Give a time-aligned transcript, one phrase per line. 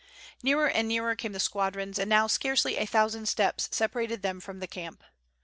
[0.41, 4.59] Nearer and nearer came the squadrons, and now scarcely a thousand steps separated them from
[4.59, 5.03] the camp.